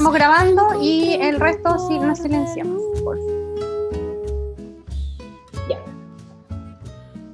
[0.00, 2.80] estamos grabando y el resto sí nos silenciamos.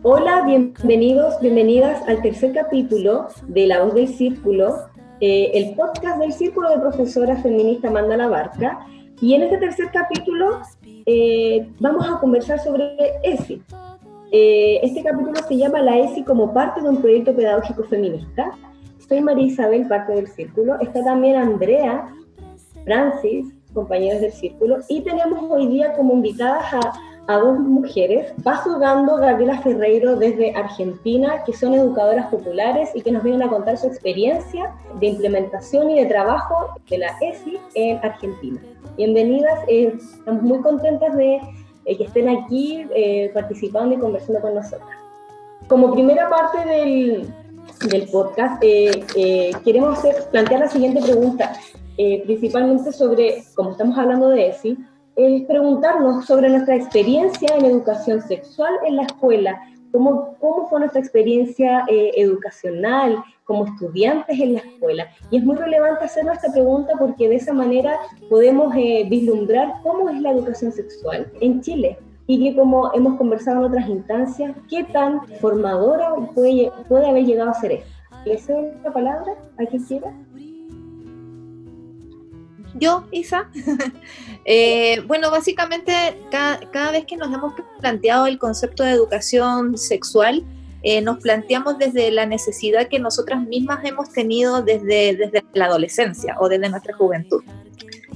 [0.02, 4.78] Hola, bienvenidos, bienvenidas al tercer capítulo de La Voz del Círculo,
[5.20, 8.84] eh, el podcast del Círculo de Profesora Feminista Amanda La Barca.
[9.20, 10.62] Y en este tercer capítulo
[11.06, 13.62] eh, vamos a conversar sobre ESI.
[14.32, 18.50] Eh, este capítulo se llama La ESI como parte de un proyecto pedagógico feminista.
[19.08, 20.80] Soy María Isabel, parte del Círculo.
[20.80, 22.08] Está también Andrea,
[22.86, 24.78] Francis, compañeros del Círculo.
[24.88, 26.72] Y tenemos hoy día como invitadas
[27.28, 33.10] a dos mujeres, Paso Gando, Gabriela Ferreiro desde Argentina, que son educadoras populares y que
[33.10, 37.98] nos vienen a contar su experiencia de implementación y de trabajo de la ESI en
[38.04, 38.60] Argentina.
[38.96, 41.40] Bienvenidas, eh, estamos muy contentas de
[41.84, 44.88] eh, que estén aquí eh, participando y conversando con nosotras.
[45.66, 47.32] Como primera parte del,
[48.12, 48.62] podcast,
[49.64, 51.52] queremos hacer, plantear la siguiente pregunta,
[51.96, 54.76] principalmente sobre, como estamos hablando de ESI,
[55.16, 59.58] es preguntarnos sobre nuestra experiencia en educación sexual en la escuela,
[59.90, 65.06] cómo, cómo fue nuestra experiencia eh, educacional como estudiantes en la escuela.
[65.30, 67.96] Y es muy relevante hacer esta pregunta porque de esa manera
[68.28, 73.60] podemos eh, vislumbrar cómo es la educación sexual en Chile y que como hemos conversado
[73.60, 77.90] en otras instancias, qué tan formadora puede, puede haber llegado a ser esto.
[78.26, 80.12] ¿Le cedo la palabra a quien quiera?
[82.78, 83.50] Yo, Isa.
[84.48, 85.92] Eh, bueno, básicamente
[86.30, 90.44] cada, vez que nos hemos planteado el concepto de educación sexual,
[90.84, 96.36] eh, nos planteamos desde la necesidad que nosotras mismas hemos tenido desde, desde la adolescencia
[96.38, 97.42] o desde nuestra juventud.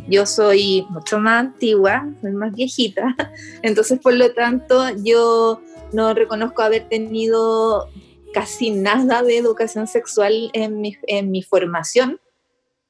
[0.09, 3.17] Yo soy mucho más antigua, soy más viejita,
[3.63, 5.61] entonces por lo tanto yo
[5.93, 7.89] no reconozco haber tenido
[8.33, 12.21] casi nada de educación sexual en mi, en mi formación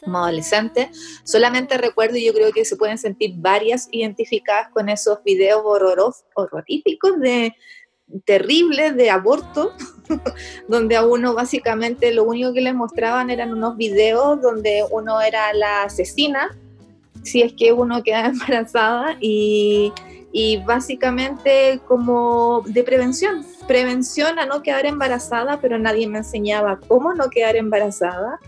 [0.01, 0.91] como adolescente.
[1.25, 6.25] Solamente recuerdo, y yo creo que se pueden sentir varias identificadas con esos videos horroros,
[6.35, 7.55] horroríficos de
[8.25, 9.73] terribles de aborto,
[10.69, 15.53] donde a uno básicamente lo único que le mostraban eran unos videos donde uno era
[15.55, 16.57] la asesina,
[17.23, 19.93] si es que uno queda embarazada, y,
[20.33, 27.15] y básicamente como de prevención, prevención a no quedar embarazada, pero nadie me enseñaba cómo
[27.15, 28.41] no quedar embarazada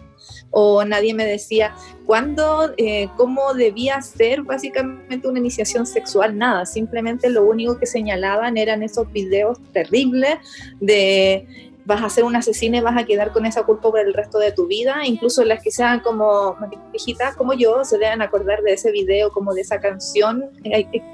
[0.52, 1.74] o nadie me decía
[2.06, 8.56] cuándo, eh, cómo debía ser básicamente una iniciación sexual, nada, simplemente lo único que señalaban
[8.56, 10.36] eran esos videos terribles
[10.80, 11.46] de
[11.84, 14.38] vas a ser un asesino y vas a quedar con esa culpa por el resto
[14.38, 16.56] de tu vida, incluso las que sean como
[16.92, 20.44] viejitas como yo se deben acordar de ese video, como de esa canción,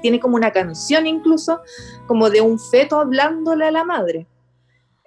[0.01, 1.61] tiene como una canción incluso,
[2.07, 4.27] como de un feto hablándole a la madre.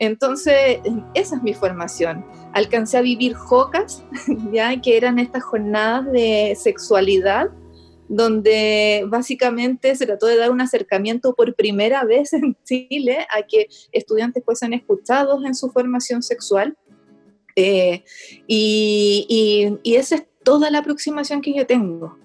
[0.02, 0.80] Entonces,
[1.14, 2.26] esa es mi formación.
[2.54, 4.02] Alcancé a vivir jocas,
[4.52, 7.50] ya que eran estas jornadas de sexualidad,
[8.08, 13.68] donde básicamente se trató de dar un acercamiento por primera vez en Chile a que
[13.92, 16.76] estudiantes fuesen escuchados en su formación sexual.
[17.54, 18.02] Eh,
[18.48, 22.18] y, esa es toda la aproximación que yo tengo.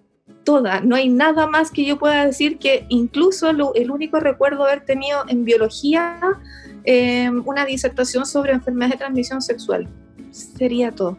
[0.44, 0.82] Toda.
[0.82, 5.26] No hay nada más que yo pueda decir que incluso el único recuerdo haber tenido
[5.28, 6.20] en biología
[6.90, 9.90] Em, una disertación sobre enfermedades de transmisión sexual.
[10.32, 11.18] Sería todo.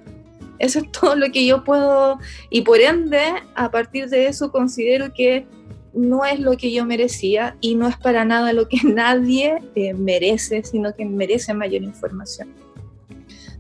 [0.59, 2.19] Eso es todo lo que yo puedo
[2.49, 3.21] y por ende,
[3.55, 5.47] a partir de eso considero que
[5.93, 9.93] no es lo que yo merecía y no es para nada lo que nadie eh,
[9.93, 12.49] merece, sino que merece mayor información.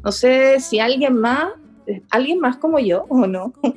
[0.02, 1.50] No sé si alguien más,
[2.08, 3.52] alguien más como yo o no.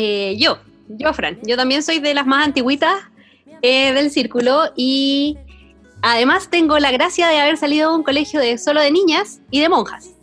[0.00, 0.58] Eh, yo,
[0.90, 1.40] yo, Fran.
[1.42, 2.94] Yo también soy de las más antiguitas
[3.62, 5.36] eh, del círculo y
[6.02, 9.60] Además, tengo la gracia de haber salido de un colegio de solo de niñas y
[9.60, 10.14] de monjas.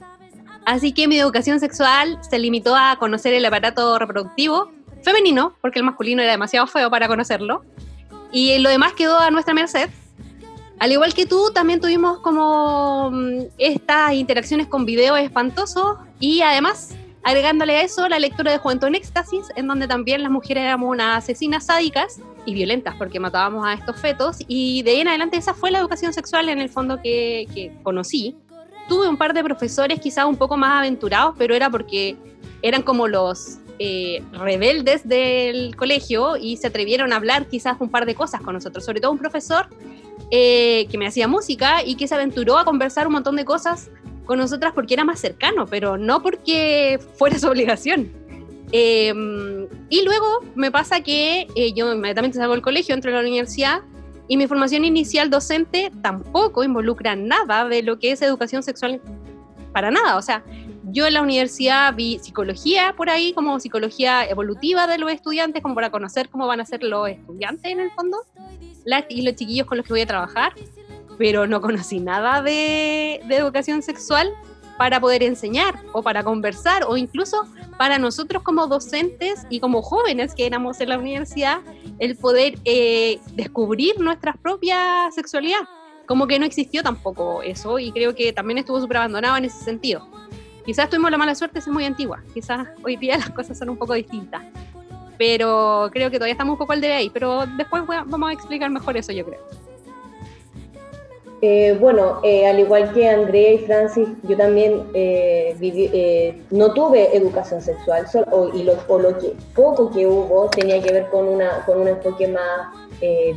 [0.66, 4.72] Así que mi educación sexual se limitó a conocer el aparato reproductivo
[5.04, 7.64] femenino, porque el masculino era demasiado feo para conocerlo.
[8.32, 9.90] Y lo demás quedó a nuestra merced.
[10.80, 16.96] Al igual que tú, también tuvimos como mm, estas interacciones con videos espantosos y además
[17.26, 20.92] agregándole a eso la lectura de Juventud en Éxtasis, en donde también las mujeres éramos
[20.92, 25.36] unas asesinas sádicas y violentas porque matábamos a estos fetos y de ahí en adelante
[25.36, 28.36] esa fue la educación sexual en el fondo que, conocí.
[28.88, 32.16] Tuve un par de profesores quizás un poco más aventurados, pero era porque
[32.62, 38.06] eran como los eh, rebeldes del colegio y se atrevieron a hablar quizás un par
[38.06, 39.68] de cosas con nosotros, sobre todo un profesor
[40.30, 43.90] eh, que me hacía música y que se aventuró a conversar un montón de cosas
[44.26, 48.12] con nosotras porque era más cercano, pero no porque fuera su obligación.
[48.72, 53.20] Em, y luego me pasa que eh, yo inmediatamente salgo del colegio, entro a la
[53.22, 53.82] universidad
[54.28, 59.00] y mi formación inicial docente tampoco involucra nada de lo que es educación sexual
[59.72, 60.18] para nada.
[60.18, 60.44] O sea,
[60.86, 65.76] yo en la universidad vi psicología por ahí, como psicología evolutiva de los estudiantes, como
[65.76, 68.18] para conocer cómo van a ser los estudiantes en el fondo,
[69.10, 70.54] y los chiquillos con los que voy a trabajar,
[71.18, 74.34] pero no conocí nada de, de educación sexual
[74.78, 77.48] para poder enseñar o para conversar o incluso
[77.78, 81.60] para nosotros como docentes y como jóvenes que éramos en la universidad,
[82.00, 85.62] el poder eh, descubrir nuestra propia sexualidad.
[86.06, 89.64] Como que no existió tampoco eso y creo que también estuvo súper abandonado en ese
[89.64, 90.08] sentido.
[90.66, 93.78] Quizás tuvimos la mala suerte ser muy antigua, quizás hoy día las cosas son un
[93.78, 94.44] poco distintas,
[95.18, 98.72] pero creo que todavía estamos un poco al de ahí, pero después vamos a explicar
[98.72, 99.65] mejor eso yo creo.
[101.42, 107.62] Eh, bueno, eh, al igual que Andrea y Francis, yo también eh, no tuve educación
[107.62, 108.06] sexual,
[108.54, 108.74] y lo,
[109.54, 112.70] poco que hubo tenía que ver con, un enfoque más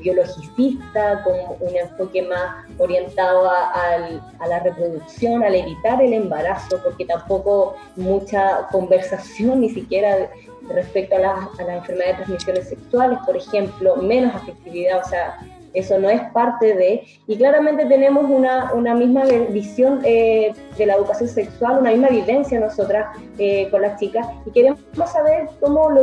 [0.00, 1.34] biologicista, con
[1.68, 9.60] un enfoque más orientado a, la reproducción, al evitar el embarazo, porque tampoco mucha conversación
[9.60, 10.30] ni siquiera
[10.68, 15.38] respecto a, a las enfermedades de transmisiones sexuales, por ejemplo, menos afectividad, o sea,
[15.74, 20.94] eso no es parte de, y claramente tenemos una, una misma visión eh, de la
[20.94, 24.80] educación sexual, una misma vivencia nosotras eh, con las chicas, y queremos
[25.12, 26.02] saber cómo lo,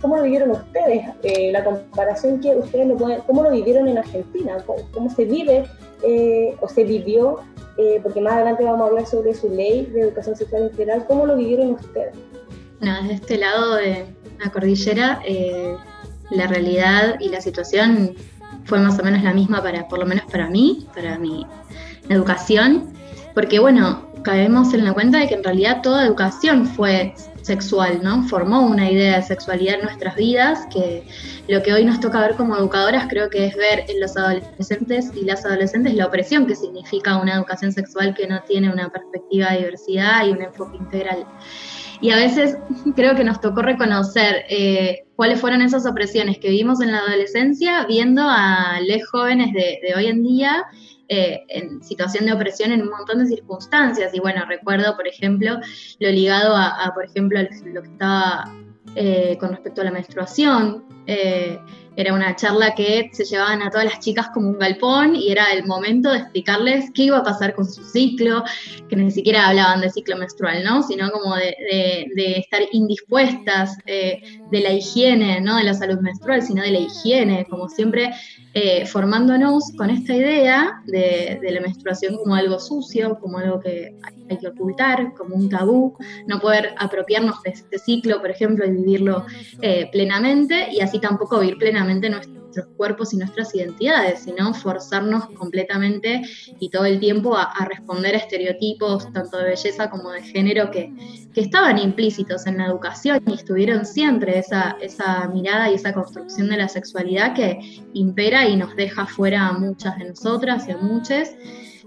[0.00, 3.98] cómo lo vivieron ustedes, eh, la comparación que ustedes lo pueden, cómo lo vivieron en
[3.98, 4.56] Argentina,
[4.92, 5.64] cómo, se vive
[6.60, 7.40] o se vivió,
[8.02, 11.36] porque más adelante vamos a hablar sobre su ley de educación sexual integral, cómo lo
[11.36, 12.14] vivieron ustedes.
[12.80, 14.04] No, desde este lado de
[14.38, 15.20] la cordillera,
[16.30, 18.14] la realidad y la situación
[18.64, 21.46] fue más o menos la misma para, por lo menos para mí, para mi
[22.08, 22.92] educación,
[23.34, 28.26] porque bueno, caemos en la cuenta de que en realidad toda educación fue sexual, ¿no?
[28.26, 31.06] Formó una idea de sexualidad en nuestras vidas, que
[31.46, 35.12] lo que hoy nos toca ver como educadoras creo que es ver en los adolescentes
[35.14, 39.50] y las adolescentes la opresión que significa una educación sexual que no tiene una perspectiva
[39.50, 41.26] de diversidad y un enfoque integral.
[42.00, 42.56] Y a veces
[42.96, 47.84] creo que nos tocó reconocer eh, cuáles fueron esas opresiones que vivimos en la adolescencia,
[47.86, 50.64] viendo a los jóvenes de, hoy en día
[51.08, 54.14] eh, en situación de opresión en un montón de circunstancias.
[54.14, 55.58] Y bueno, recuerdo, por ejemplo,
[55.98, 58.52] lo ligado a, por ejemplo, lo que estaba
[58.96, 60.84] eh, con respecto a la menstruación.
[61.96, 65.52] Era una charla que se llevaban a todas las chicas como un galpón y era
[65.52, 68.42] el momento de explicarles qué iba a pasar con su ciclo,
[68.88, 70.82] que ni siquiera hablaban de ciclo menstrual, ¿no?
[70.82, 71.54] Sino como de,
[72.36, 74.20] estar indispuestas, eh,
[74.50, 78.12] de la higiene, no de la salud menstrual, sino de la higiene, como siempre
[78.56, 83.96] eh, formándonos con esta idea de, la menstruación como algo sucio, como algo que
[84.30, 88.70] hay que ocultar, como un tabú, no poder apropiarnos de este ciclo, por ejemplo, y
[88.70, 89.26] vivirlo
[89.60, 95.26] eh, plenamente, y así tampoco vivir plenamente nuestro nuestros cuerpos y nuestras identidades, sino forzarnos
[95.30, 96.22] completamente
[96.60, 100.92] y todo el tiempo a, responder a estereotipos tanto de belleza como de género que,
[101.34, 106.58] estaban implícitos en la educación y estuvieron siempre esa, esa mirada y esa construcción de
[106.58, 107.58] la sexualidad que
[107.92, 111.30] impera y nos deja fuera a muchas de nosotras y a muchos.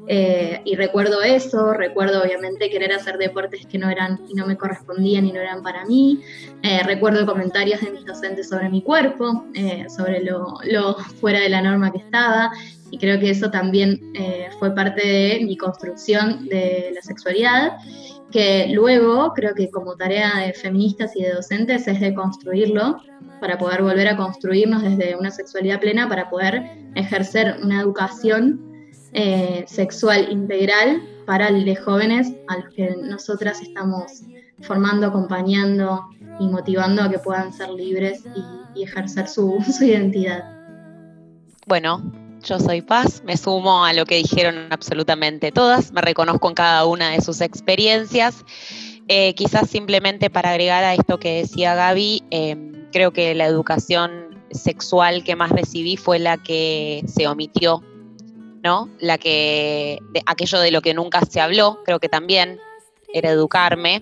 [0.09, 4.55] Eh, y recuerdo eso, recuerdo obviamente querer hacer deportes que no eran y no me
[4.55, 6.21] correspondían y no eran para mí.
[6.63, 11.61] Eh, recuerdo comentarios de mis docentes sobre mi cuerpo, eh, sobre lo, fuera de la
[11.61, 12.51] norma que estaba.
[12.89, 13.99] Y creo que eso también
[14.59, 17.73] fue parte de mi construcción de la sexualidad,
[18.31, 23.01] que luego creo que como tarea de feministas y de docentes es de construirlo
[23.41, 26.63] para poder volver a construirnos desde una sexualidad plena, para poder
[26.95, 28.66] ejercer una educación
[29.19, 34.21] eh, sexual integral para los jóvenes a los que nosotras estamos
[34.61, 36.07] formando, acompañando
[36.39, 38.23] y motivando a que puedan ser libres
[38.75, 40.43] y, ejercer su, identidad.
[41.65, 42.03] Bueno,
[42.43, 46.85] yo soy Paz, me sumo a lo que dijeron absolutamente todas, me reconozco en cada
[46.85, 48.45] una de sus experiencias.
[49.07, 54.37] Eh, quizás simplemente para agregar a esto que decía Gaby, eh, creo que la educación
[54.51, 57.81] sexual que más recibí fue la que se omitió
[58.67, 58.89] ¿no?
[58.99, 62.59] La que, aquello de lo que nunca se habló, creo que también
[63.13, 64.01] era educarme.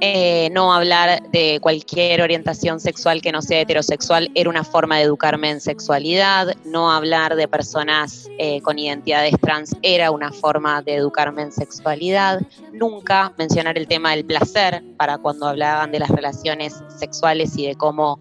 [0.00, 5.04] Eh, no hablar de cualquier orientación sexual que no sea heterosexual era una forma de
[5.04, 10.94] educarme en sexualidad, no hablar de personas eh, con identidades trans era una forma de
[10.94, 12.40] educarme en sexualidad,
[12.72, 17.74] nunca mencionar el tema del placer para cuando hablaban de las relaciones sexuales y de
[17.74, 18.20] cómo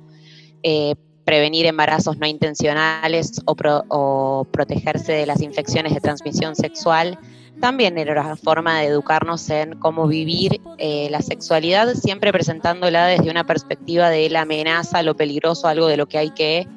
[0.63, 0.95] eh,
[1.25, 7.17] prevenir embarazos no intencionales o, protegerse de las infecciones de transmisión sexual,
[7.59, 13.29] también era una forma de educarnos en cómo vivir eh, la sexualidad, siempre presentándola desde
[13.29, 16.67] una perspectiva de la amenaza, lo peligroso, algo de lo que hay que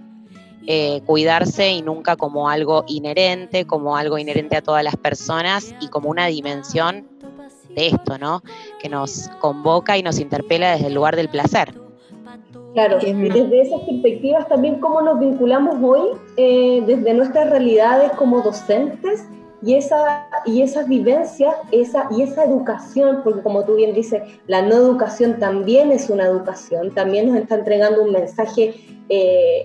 [0.67, 5.89] eh, cuidarse y nunca como algo inherente, como algo inherente a todas las personas y
[5.89, 7.09] como una dimensión
[7.75, 8.43] de esto, ¿no?
[8.81, 11.86] Que nos convoca y nos interpela desde el lugar del placer.
[12.77, 18.43] Claro, y desde esas perspectivas también cómo nos vinculamos hoy eh, desde nuestras realidades como
[18.43, 19.25] docentes
[19.63, 24.61] y, esa, y esas vivencias esa, y esa educación, porque como tú bien dices, la
[24.61, 28.75] no educación también es una educación, también nos está entregando un mensaje
[29.09, 29.65] eh,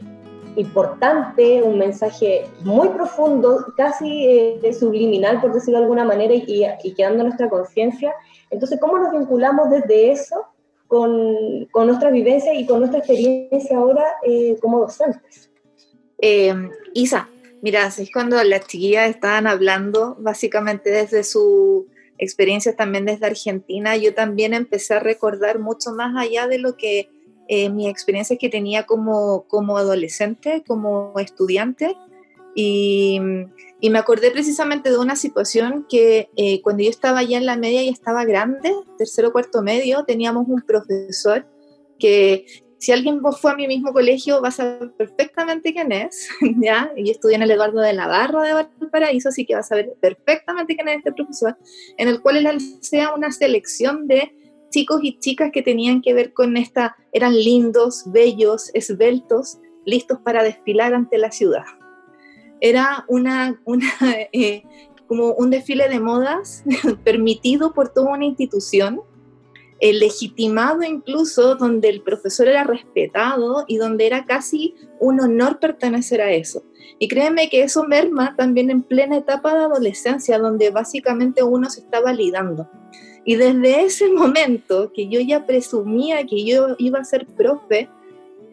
[0.56, 6.94] importante, un mensaje muy profundo, casi eh, subliminal, por decirlo de alguna manera, y, y
[6.94, 8.14] quedando nuestra conciencia.
[8.50, 10.46] Entonces, ¿cómo nos vinculamos desde eso
[10.92, 15.50] con, con nuestra vivencia y con nuestra experiencia ahora eh, como docentes?
[16.18, 16.54] Eh,
[16.94, 17.30] Isa,
[17.62, 24.14] mira, es cuando las chiquillas estaban hablando, básicamente desde su experiencia también desde Argentina, yo
[24.14, 27.08] también empecé a recordar mucho más allá de lo que
[27.48, 31.96] eh, mi experiencia que tenía como, como adolescente, como estudiante.
[32.54, 33.18] Y,
[33.82, 37.58] y, me acordé precisamente de una situación que eh, cuando yo estaba ya en la
[37.58, 41.46] media y estaba grande, tercero cuarto medio, teníamos un profesor
[42.00, 42.46] que
[42.82, 46.30] si alguien fue a mi mismo colegio va a saber perfectamente quién es,
[46.62, 46.92] ¿ya?
[46.98, 50.76] Y estudié en el Eduardo de Navarro de Valparaíso, así que va a saber perfectamente
[50.76, 51.56] quién es este profesor,
[51.98, 54.34] en el cual él hacía una selección de
[54.72, 60.44] chicos y chicas que tenían que ver con esta, eran lindos, bellos, esbeltos, listos para
[60.44, 61.66] desfilar ante la ciudad.
[62.62, 63.60] Era una,
[64.32, 64.64] eh,
[65.08, 66.64] como un desfile de modas
[67.04, 69.02] permitido por toda una institución,
[69.82, 76.22] eh, legitimado incluso, donde el profesor era respetado y donde era casi un honor pertenecer
[76.22, 76.64] a eso.
[77.00, 81.82] Y créeme que eso merma también en plena etapa de adolescencia, donde básicamente uno se
[81.82, 82.70] está validando.
[83.26, 87.90] Y desde ese momento que yo ya presumía que yo iba a ser profe,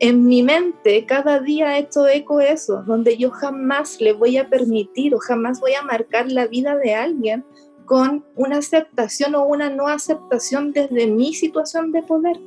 [0.00, 4.48] en mi mente cada día he hecho eco eso, donde yo jamás le voy a
[4.48, 7.44] permitir o jamás voy a marcar la vida de alguien
[7.84, 12.38] con una aceptación o una no aceptación desde mi situación de poder.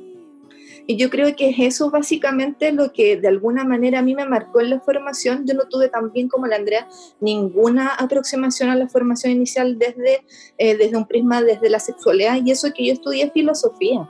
[0.86, 4.26] Y yo creo que es eso básicamente lo que de alguna manera a mí me
[4.26, 5.46] marcó en la formación.
[5.46, 6.88] Yo no tuve también como la Andrea
[7.20, 10.24] ninguna aproximación a la formación inicial desde,
[10.58, 14.08] eh, desde un prisma, desde la sexualidad y eso que yo estudié filosofía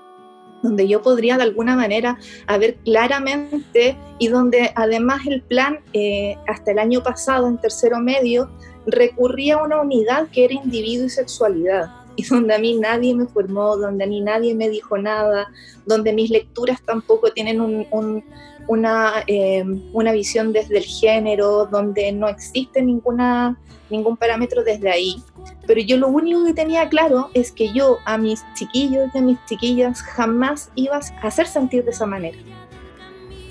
[0.63, 2.19] donde yo podría de alguna manera
[2.59, 8.51] ver claramente y donde además el plan eh, hasta el año pasado en tercero medio
[8.87, 13.27] recurría a una unidad que era individuo y sexualidad y donde a mí nadie me
[13.27, 15.49] formó, donde a mí nadie me dijo nada,
[15.87, 17.87] donde mis lecturas tampoco tienen
[18.69, 23.59] una, eh, una visión desde el género, donde no existe ninguna,
[23.91, 25.23] ningún parámetro desde ahí.
[25.67, 29.23] Pero yo lo único que tenía claro es que yo a mis chiquillos y a
[29.23, 32.39] mis chiquillas jamás iba a hacer sentir de esa manera.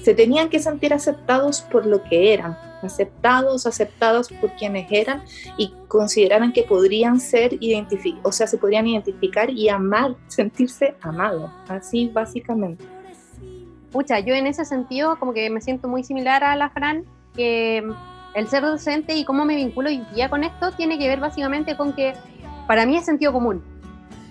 [0.04, 5.24] Se tenían que sentir aceptados por lo que eran, aceptados, aceptados por quienes eran
[5.58, 11.52] y consideraran que podrían ser identificados, o sea, se podrían identificar y amar, sentirse amados,
[11.68, 12.84] así básicamente.
[13.92, 17.06] Pucha, yo en ese sentido como que me siento muy similar a la Fran,
[17.36, 17.84] que
[18.34, 21.76] el ser docente y cómo me vinculo hoy día con esto tiene que ver básicamente
[21.76, 22.14] con que
[22.68, 23.64] para mí es sentido común.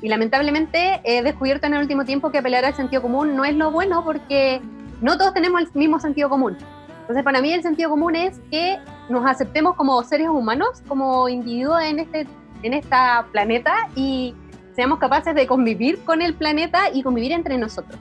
[0.02, 3.54] Y lamentablemente he descubierto en el último tiempo que apelar al sentido común no es
[3.54, 4.62] lo bueno porque
[5.00, 6.56] no todos tenemos el mismo sentido común.
[7.00, 8.78] Entonces, para mí el sentido común es que
[9.08, 12.26] nos aceptemos como seres humanos, como individuos en este
[12.62, 14.34] en esta planeta y
[14.74, 17.98] seamos capaces de convivir con el planeta y convivir entre nosotros.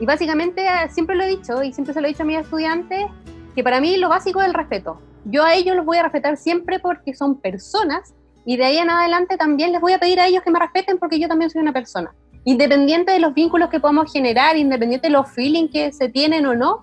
[0.00, 3.06] Y básicamente siempre lo he dicho y siempre se lo he dicho a mis estudiantes
[3.54, 5.00] que para mí lo básico es el respeto.
[5.30, 8.14] Yo a ellos los voy a respetar siempre porque son personas
[8.46, 10.98] y de ahí en adelante también les voy a pedir a ellos que me respeten
[10.98, 12.14] porque yo también soy una persona.
[12.44, 16.54] Independiente de los vínculos que podamos generar, independiente de los feelings que se tienen o
[16.54, 16.82] no,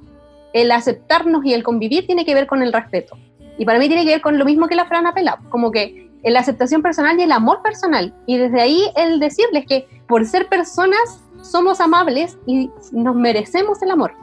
[0.53, 3.17] el aceptarnos y el convivir tiene que ver con el respeto.
[3.57, 6.11] Y para mí tiene que ver con lo mismo que la Fran Apela, como que
[6.23, 8.13] la aceptación personal y el amor personal.
[8.27, 13.89] Y desde ahí el decirles que por ser personas somos amables y nos merecemos el
[13.89, 14.13] amor.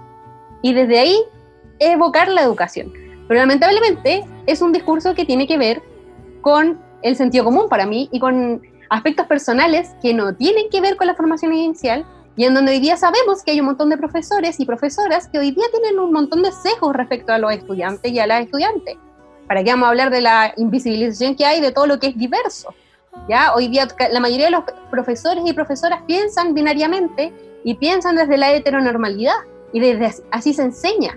[0.62, 1.18] Y desde ahí
[1.80, 3.01] evocar la educación.
[3.32, 5.82] Pero lamentablemente es un discurso que tiene que ver
[6.42, 8.60] con el sentido común para mí y con
[8.90, 12.04] aspectos personales que no tienen que ver con la formación inicial
[12.36, 15.38] y en donde hoy día sabemos que hay un montón de profesores y profesoras que
[15.38, 18.98] hoy día tienen un montón de sesgos respecto a los estudiantes y a las estudiantes.
[19.48, 22.18] ¿Para qué vamos a hablar de la invisibilización que hay de todo lo que es
[22.18, 22.74] diverso?
[23.30, 23.54] ¿Ya?
[23.54, 27.32] Hoy día la mayoría de los profesores y profesoras piensan binariamente
[27.64, 29.36] y piensan desde la heteronormalidad
[29.72, 31.16] y desde así se enseña.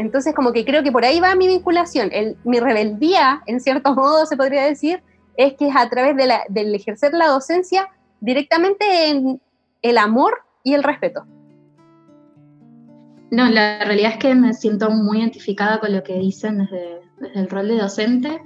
[0.00, 2.10] Entonces como que creo que por ahí va mi vinculación.
[2.44, 5.02] Mi rebeldía, en cierto modo se podría decir,
[5.36, 7.88] es que es a través de del ejercer la docencia
[8.20, 9.40] directamente en,
[9.82, 11.26] el amor y el respeto.
[13.30, 17.00] No, la realidad es que me siento muy identificada con lo que dicen desde,
[17.34, 18.40] el rol de docente.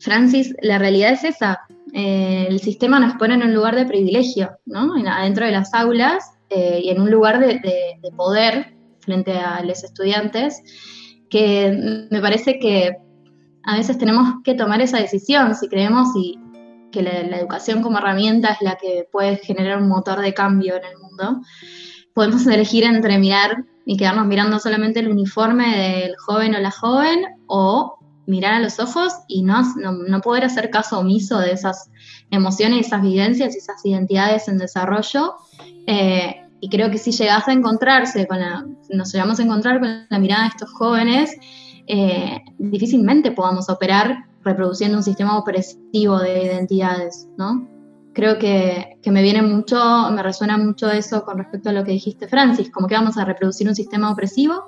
[0.00, 1.60] Francis, la realidad es esa.
[1.92, 4.94] eh, el sistema nos pone en un lugar de privilegio, ¿no?
[5.08, 7.60] adentro de las aulas eh, y en un lugar de,
[8.16, 10.62] poder frente a los estudiantes,
[11.28, 12.96] que me parece que
[13.64, 16.38] a veces tenemos que tomar esa decisión si creemos y
[16.90, 20.76] que la, la, educación como herramienta es la que puede generar un motor de cambio
[20.76, 21.40] en el mundo.
[22.12, 27.24] Podemos elegir entre mirar y quedarnos mirando solamente el uniforme del joven o la joven
[27.46, 31.90] o mirar a los ojos y no, no, poder hacer caso omiso de esas
[32.30, 35.34] emociones, esas vivencias y esas identidades en desarrollo.
[35.86, 40.06] Eh, y creo que si llegas a encontrarse con la, nos llegamos a encontrar con
[40.08, 41.36] la mirada de estos jóvenes,
[41.86, 47.68] eh, difícilmente podamos operar reproduciendo un sistema opresivo de identidades, ¿no?
[48.14, 49.76] Creo que, que, me viene mucho,
[50.10, 53.24] me resuena mucho eso con respecto a lo que dijiste, Francis, como que vamos a
[53.24, 54.64] reproducir un sistema opresivo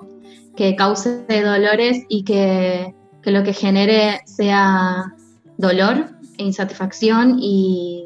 [0.57, 5.15] que cause dolores y que que lo que genere sea
[5.57, 8.04] dolor e insatisfacción y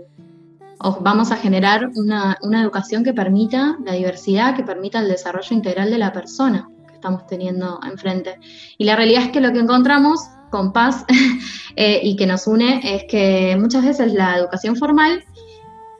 [1.00, 5.98] vamos a generar una, educación que permita la diversidad, que permita el desarrollo integral de
[5.98, 8.38] la persona que estamos teniendo enfrente.
[8.76, 10.20] Y la realidad es que lo que encontramos
[10.50, 11.04] con paz
[11.76, 15.22] eh, y que nos une es que muchas veces la educación formal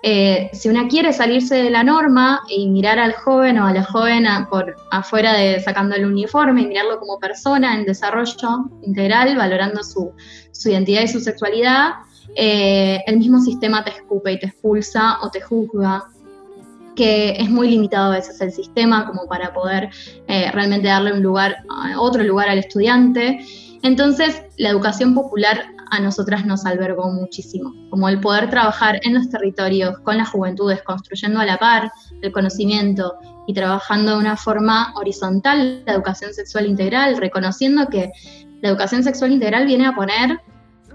[0.02, 3.82] eh, si una quiere salirse de la norma y mirar al joven o a la
[3.82, 9.82] joven por afuera de sacando el uniforme y mirarlo como persona en desarrollo integral, valorando
[9.82, 10.12] su,
[10.66, 11.94] identidad y su sexualidad,
[12.36, 16.04] eh, el mismo sistema te escupe y te expulsa o te juzga
[16.94, 19.88] que es muy limitado a veces el sistema como para poder
[20.26, 21.58] eh, realmente darle un lugar,
[21.96, 23.38] otro lugar al estudiante.
[23.82, 29.30] Entonces, la educación popular a nosotras nos albergó muchísimo, como el poder trabajar en los
[29.30, 33.14] territorios con las juventudes, construyendo a la par el conocimiento
[33.46, 38.10] y trabajando de una forma horizontal la educación sexual integral, reconociendo que
[38.60, 40.40] la educación sexual integral viene a poner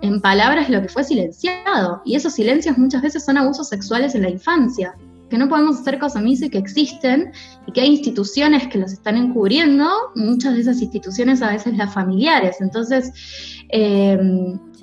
[0.04, 4.24] en palabras lo que fue silenciado, y esos silencios muchas veces son abusos sexuales en
[4.24, 4.94] la infancia,
[5.30, 7.32] que no podemos hacer cosas omiso y que existen
[7.66, 11.94] y que hay instituciones que los están encubriendo, muchas de esas instituciones a veces las
[11.94, 12.58] familiares.
[12.60, 13.12] Entonces,
[13.70, 14.20] eh,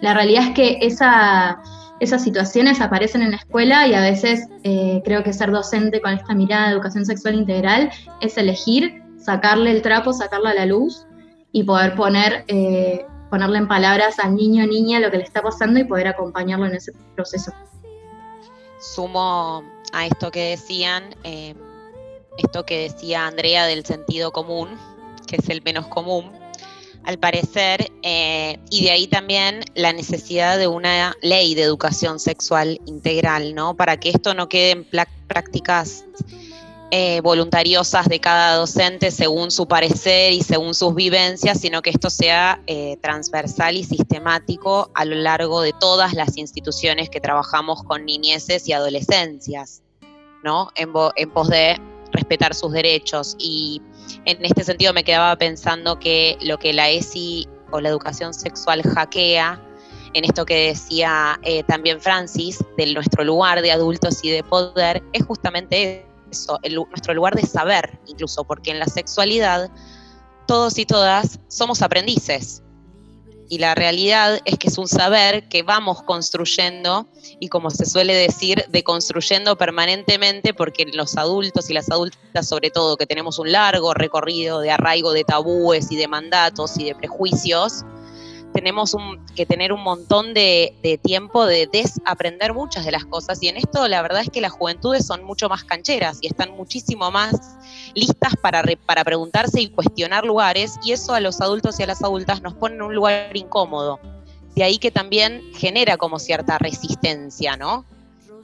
[0.00, 5.22] la realidad es que esas situaciones aparecen en la escuela y a veces eh, creo
[5.22, 7.90] que ser docente con esta mirada de educación sexual integral
[8.22, 11.06] es elegir sacarle el trapo, sacarla a la luz
[11.52, 15.40] y poder poner, eh, ponerle en palabras al niño o niña lo que le está
[15.40, 17.52] pasando y poder acompañarlo en ese proceso.
[18.80, 19.62] Sumo
[19.92, 21.54] a esto que decían, eh,
[22.36, 24.68] esto que decía Andrea del sentido común,
[25.26, 26.32] que es el menos común,
[27.04, 32.80] al parecer, eh, y de ahí también la necesidad de una ley de educación sexual
[32.84, 33.74] integral, ¿no?
[33.74, 34.86] Para que esto no quede en
[35.28, 36.04] prácticas
[36.92, 42.10] eh, voluntariosas de cada docente según su parecer y según sus vivencias, sino que esto
[42.10, 48.04] sea eh, transversal y sistemático a lo largo de todas las instituciones que trabajamos con
[48.04, 49.82] niñeces y adolescencias,
[50.42, 50.72] ¿no?
[50.74, 53.80] En, pos de respetar sus derechos y
[54.24, 58.82] en este sentido me quedaba pensando que lo que la ESI o la educación sexual
[58.82, 59.64] hackea,
[60.14, 65.04] en esto que decía eh, también Francis, de nuestro lugar de adultos y de poder,
[65.12, 69.70] es justamente nuestro lugar de saber, incluso, porque en la sexualidad
[70.46, 72.62] todos y todas somos aprendices.
[73.48, 77.08] Y la realidad es que es un saber que vamos construyendo
[77.40, 82.96] y como se suele decir, deconstruyendo permanentemente porque los adultos y las adultas sobre todo
[82.96, 87.84] que tenemos un largo recorrido de arraigo de tabúes y de mandatos y de prejuicios,
[88.52, 88.96] tenemos
[89.34, 93.42] que tener un montón de, tiempo de desaprender muchas de las cosas.
[93.42, 96.50] Y en esto la verdad es que las juventudes son mucho más cancheras y están
[96.52, 97.56] muchísimo más
[97.94, 100.78] listas para, para preguntarse y cuestionar lugares.
[100.84, 104.00] Y eso a los adultos y a las adultas nos pone en un lugar incómodo.
[104.54, 107.84] De ahí que también genera como cierta resistencia, ¿no?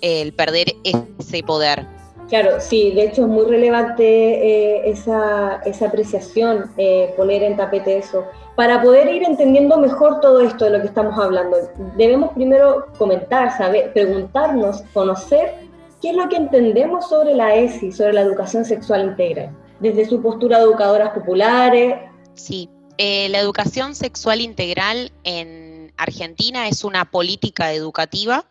[0.00, 1.86] El perder ese poder.
[2.28, 8.24] Claro, sí, de hecho es muy relevante eh, esa, apreciación, eh, poner en tapete eso.
[8.56, 11.58] Para poder ir entendiendo mejor todo esto de lo que estamos hablando,
[11.96, 15.54] debemos primero comentar, saber, preguntarnos, conocer
[16.00, 20.22] qué es lo que entendemos sobre la ESI, sobre la educación sexual integral, desde su
[20.22, 21.96] postura de educadoras populares.
[22.32, 28.46] Sí, eh, la educación sexual integral en Argentina es una política educativa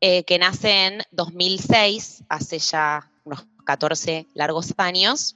[0.00, 5.34] eh, que nace en 2006, hace ya unos 14 largos años,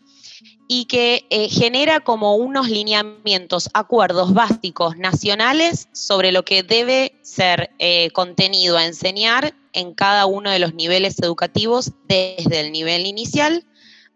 [0.69, 7.71] y que eh, genera como unos lineamientos, acuerdos básicos nacionales sobre lo que debe ser
[7.79, 13.65] eh, contenido a enseñar en cada uno de los niveles educativos, desde el nivel inicial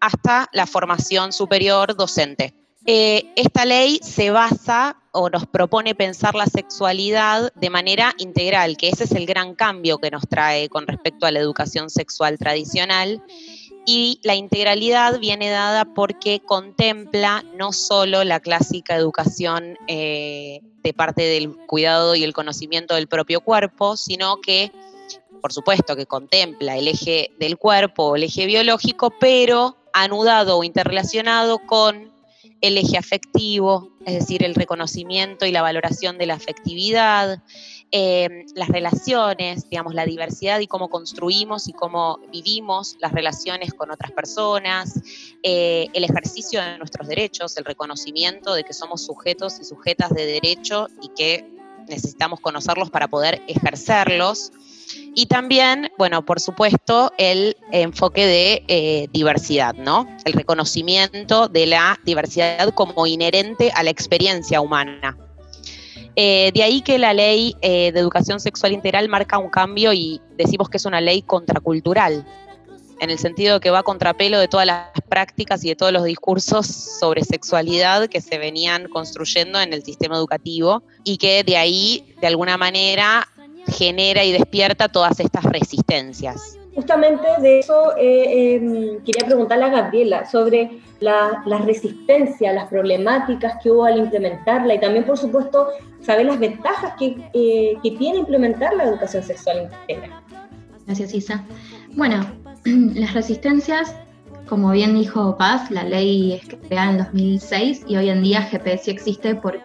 [0.00, 2.54] hasta la formación superior docente.
[2.87, 9.04] esta ley se basa o nos propone pensar la sexualidad de manera integral, que ese
[9.04, 13.22] es el gran cambio que nos trae con respecto a la educación sexual tradicional.
[13.86, 21.22] Y la integralidad viene dada porque contempla no solo la clásica educación eh, de parte
[21.22, 24.72] del cuidado y el conocimiento del propio cuerpo, sino que,
[25.42, 31.58] por supuesto, que contempla el eje del cuerpo el eje biológico, pero anudado o interrelacionado
[31.58, 32.12] con
[32.60, 37.42] el eje afectivo, es decir, el reconocimiento y la valoración de la afectividad,
[37.96, 43.92] eh, las relaciones, digamos, la diversidad y cómo construimos y cómo vivimos las relaciones con
[43.92, 45.00] otras personas,
[45.44, 50.26] eh, el ejercicio de nuestros derechos, el reconocimiento de que somos sujetos y sujetas de
[50.26, 51.48] derecho y que
[51.87, 54.50] necesitamos conocerlos para poder ejercerlos.
[55.14, 60.09] Y también, bueno, por supuesto, el enfoque de eh, diversidad, ¿no?
[60.24, 65.16] El reconocimiento de la diversidad como inherente a la experiencia humana.
[66.16, 70.20] Eh, de ahí que la ley eh, de educación sexual integral marca un cambio y
[70.37, 72.24] decimos que es una ley contracultural,
[73.00, 76.05] en el sentido que va a contrapelo de todas las prácticas y de todos los
[76.05, 82.14] discursos sobre sexualidad que se venían construyendo en el sistema educativo y que de ahí,
[82.20, 83.27] de alguna manera,
[83.66, 86.59] genera y despierta todas estas resistencias.
[86.74, 93.70] Justamente de eso eh, em, quería preguntarle a Gabriela sobre las resistencias, las problemáticas que
[93.70, 95.68] hubo al implementarla y también, por supuesto,
[96.00, 100.20] saber las ventajas que, eh, tiene implementar la educación sexual integral.
[100.87, 101.44] Gracias, Isa.
[101.92, 102.26] Bueno,
[102.64, 103.94] las resistencias,
[104.48, 108.90] como bien dijo Paz, la ley es creada en 2006 y hoy en día GPS
[108.90, 109.60] existe por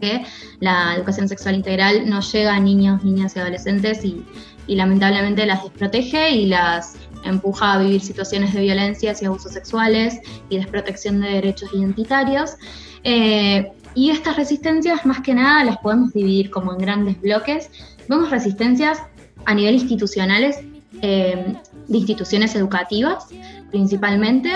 [0.00, 0.24] que
[0.60, 4.24] la educación sexual integral no llega a niños, niñas y adolescentes y,
[4.74, 10.56] lamentablemente las desprotege y las empuja a vivir situaciones de violencia y abusos sexuales y
[10.56, 12.56] desprotección de derechos identitarios.
[13.04, 17.70] Eh, y estas resistencias, más que nada, las podemos dividir como en grandes bloques.
[18.08, 19.02] Vemos resistencias
[19.44, 20.60] a nivel institucionales,
[21.02, 23.26] eh, de instituciones educativas
[23.70, 24.50] principalmente,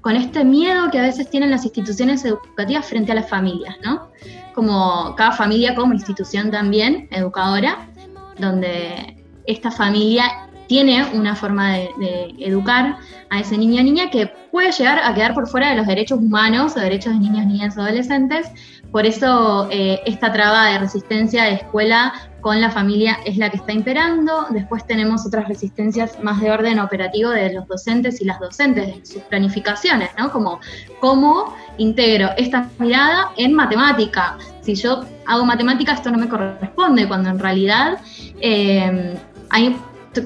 [0.00, 4.08] con este miedo que a veces tienen las instituciones educativas frente a las familias, ¿no?
[4.54, 7.88] Como cada familia como institución también educadora,
[8.38, 9.17] donde
[9.48, 12.98] esta familia tiene una forma de, educar
[13.30, 16.18] a ese niño o niña que puede llegar a quedar por fuera de los derechos
[16.18, 18.46] humanos o derechos de niños, niñas o adolescentes.
[18.92, 23.56] Por eso eh, esta traba de resistencia de escuela con la familia es la que
[23.56, 24.46] está imperando.
[24.50, 29.06] Después tenemos otras resistencias más de orden operativo de los docentes y las docentes en
[29.06, 30.30] sus planificaciones, ¿no?
[30.30, 30.60] Como
[31.00, 34.38] cómo integro esta mirada en matemática.
[34.62, 37.98] Si yo hago matemática, esto no me corresponde, cuando en realidad
[38.40, 39.18] eh,
[39.50, 39.76] hay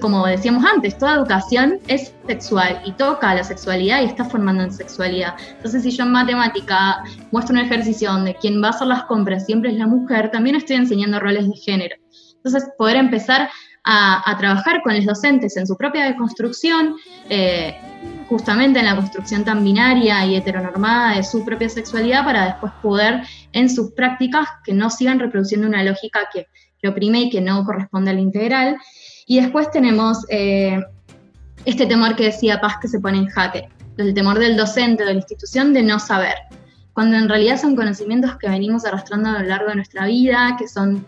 [0.01, 4.73] como decíamos antes, toda educación es sexual y toca la sexualidad y está formando en
[4.73, 5.35] sexualidad.
[5.57, 9.47] Entonces, si yo en matemática muestro un ejercicio donde quien va a hacer las compras
[9.47, 11.97] siempre es la mujer, también estoy enseñando roles de género.
[12.37, 13.51] Entonces, poder empezar
[13.85, 16.95] a, trabajar con los docentes en su propia deconstrucción,
[17.29, 17.77] eh,
[18.29, 23.23] justamente en la construcción tan binaria y heteronormada de su propia sexualidad, para después poder
[23.53, 26.47] en sus prácticas que no sigan reproduciendo una lógica que,
[26.81, 28.77] que oprime y que no corresponde al integral.
[29.27, 30.81] Y después tenemos eh,
[31.65, 35.13] este temor que decía Paz que se pone en jaque, el temor del docente, de
[35.13, 36.35] la institución, de no saber,
[36.93, 40.69] cuando en realidad son conocimientos que venimos arrastrando a lo largo de nuestra vida, que
[40.69, 41.07] son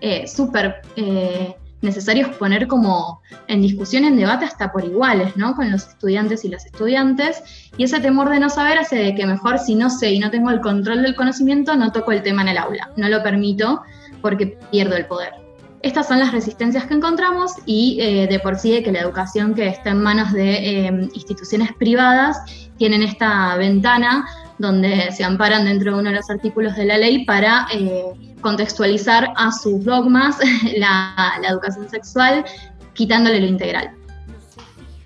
[0.00, 5.54] eh, súper eh, necesarios poner como en discusión, en debate hasta por iguales, ¿no?
[5.54, 7.42] Con los estudiantes y las estudiantes.
[7.76, 10.30] Y ese temor de no saber hace de que mejor si no sé y no
[10.30, 13.82] tengo el control del conocimiento, no toco el tema en el aula, no lo permito
[14.22, 15.43] porque pierdo el poder.
[15.84, 19.54] Estas son las resistencias que encontramos y eh, de por sí de que la educación
[19.54, 22.38] que está en manos de em, instituciones privadas
[22.78, 24.24] tienen esta ventana
[24.56, 28.06] donde se amparan dentro de uno de los artículos de la ley para eh,
[28.40, 30.38] contextualizar a sus dogmas
[30.78, 32.46] la, educación sexual,
[32.94, 33.90] quitándole lo integral.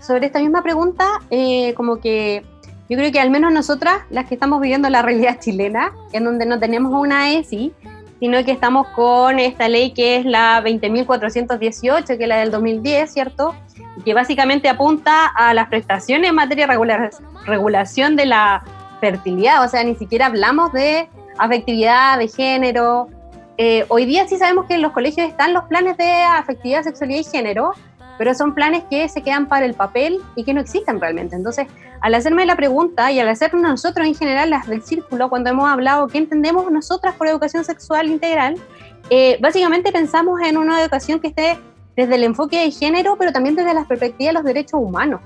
[0.01, 2.45] Sobre esta misma pregunta, eh, como que
[2.89, 6.47] yo creo que al menos nosotras, las que estamos viviendo la realidad chilena, en donde
[6.47, 7.73] no tenemos una ESI,
[8.21, 13.13] sino que estamos con esta ley que es la 20.418, que es la del 2010,
[13.13, 13.55] ¿cierto?
[14.05, 17.11] que básicamente apunta a las prestaciones en materia de
[17.47, 18.65] regulación de la
[19.01, 23.09] fertilidad, o sea, ni siquiera hablamos de afectividad, de género.
[23.57, 27.21] Eh, hoy día sí sabemos que en los colegios están los planes de afectividad, sexualidad
[27.21, 27.73] y género,
[28.17, 31.37] pero son planes que se quedan para el papel y que no existen realmente.
[31.37, 31.67] Entonces,
[32.01, 35.69] al hacerme la pregunta y al hacernos nosotros en general las del círculo, cuando hemos
[35.69, 38.57] hablado qué entendemos nosotras por educación sexual integral,
[39.11, 41.59] eh, básicamente pensamos en una educación que esté
[41.97, 45.21] desde el enfoque de género, pero también desde la perspectiva de los derechos humanos.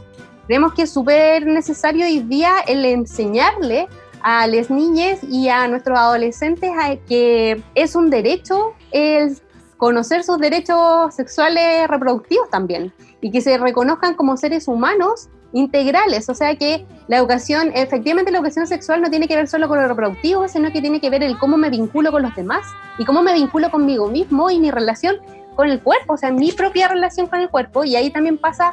[0.46, 3.88] Creemos que es súper necesario hoy día el enseñarle
[4.22, 9.36] a las niñas y a nuestros adolescentes a que es un derecho el
[9.76, 16.34] conocer sus derechos sexuales reproductivos también y que se reconozcan como seres humanos integrales, o
[16.34, 19.88] sea que la educación, efectivamente la educación sexual no tiene que ver solo con lo
[19.88, 22.66] reproductivo, sino que tiene que ver el cómo me vinculo con los demás
[22.98, 25.16] y cómo me vinculo conmigo mismo y mi relación
[25.54, 28.72] con el cuerpo, o sea, mi propia relación con el cuerpo y ahí también pasa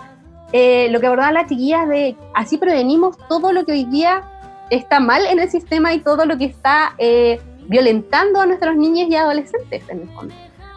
[0.52, 4.24] eh, lo que abordaban las chiquillas de así prevenimos todo lo que hoy día
[4.70, 9.10] está mal en el sistema y todo lo que está eh, violentando a nuestros niños
[9.10, 10.34] y adolescentes en el fondo.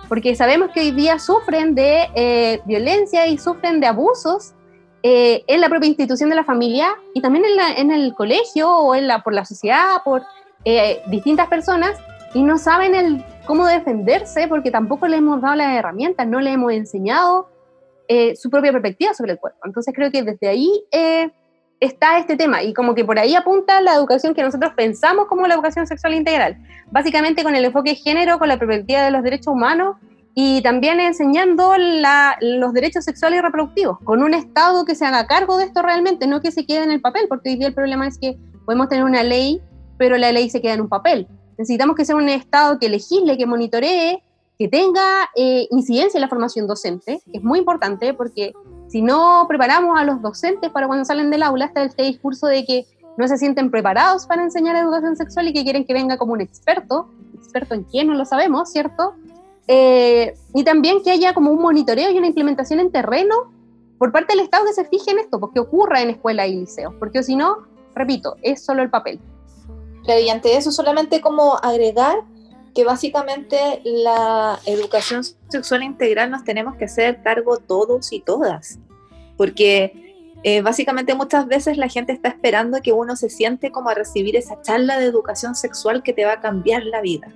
[0.08, 4.52] Porque sabemos que hoy día sufren de eh, violencia y sufren de abusos
[5.02, 8.70] eh, en la propia institución de la familia y también en, la, en el colegio
[8.70, 10.22] o en la, por la sociedad, por
[11.08, 11.98] distintas personas
[12.34, 16.54] y no saben el, cómo defenderse porque tampoco les hemos dado las herramientas, no les
[16.54, 17.48] hemos enseñado
[18.36, 19.58] su propia perspectiva sobre el cuerpo.
[19.64, 20.84] Entonces creo que desde ahí
[21.82, 25.48] está este tema y como que por ahí apunta la educación que nosotros pensamos como
[25.48, 26.56] la educación sexual integral,
[26.92, 29.96] básicamente con el enfoque de género, con la perspectiva de los derechos humanos
[30.34, 31.74] y también enseñando
[32.40, 36.26] los derechos sexuales y reproductivos, con un Estado que se haga cargo de esto realmente,
[36.26, 38.88] no que se quede en el papel, porque hoy día el problema es que podemos
[38.88, 39.60] tener una ley,
[39.98, 41.28] pero la ley se queda en un papel.
[41.58, 44.22] Necesitamos que sea un Estado que legisle, que monitoree,
[44.58, 48.52] que tenga eh, incidencia en la formación docente, que es muy importante porque
[48.88, 52.64] si no preparamos a los docentes para cuando salen del aula, está este discurso de
[52.64, 52.86] que
[53.18, 56.40] no se sienten preparados para enseñar educación sexual y que quieren que venga como un
[56.40, 59.14] experto, experto en quién no lo sabemos, ¿cierto?
[59.68, 63.52] Eh, y también que haya como un monitoreo y una implementación en terreno
[63.98, 66.94] por parte del Estado que se fije en esto, porque ocurra en escuelas y liceos,
[66.98, 67.58] porque si no,
[67.94, 69.20] repito, es solo el papel.
[70.06, 72.18] Y ante eso solamente como agregar
[72.74, 78.78] que básicamente la educación sexual integral nos tenemos que hacer cargo todos y todas,
[79.36, 80.02] porque
[80.42, 84.36] eh, básicamente muchas veces la gente está esperando que uno se siente como a recibir
[84.36, 87.32] esa charla de educación sexual que te va a cambiar la vida.